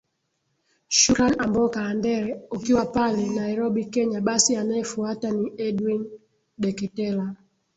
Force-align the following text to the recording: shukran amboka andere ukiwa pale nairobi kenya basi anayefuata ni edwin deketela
shukran 0.99 1.33
amboka 1.45 1.79
andere 1.91 2.29
ukiwa 2.55 2.85
pale 2.95 3.21
nairobi 3.39 3.81
kenya 3.93 4.19
basi 4.27 4.51
anayefuata 4.61 5.27
ni 5.37 5.45
edwin 5.67 6.01
deketela 6.61 7.25